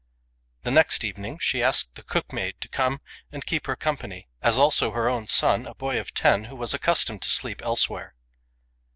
[0.63, 3.01] The next evening she asked the cook maid to come
[3.31, 6.73] and keep her company; as also her own son, a boy of ten, who was
[6.73, 8.15] accustomed to sleep elsewhere.